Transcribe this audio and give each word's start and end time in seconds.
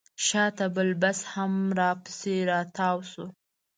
شاته 0.27 0.65
بل 0.75 0.89
بس 1.01 1.19
هم 1.33 1.53
راپسې 1.79 2.35
راتاو 2.51 2.97
شو. 3.11 3.25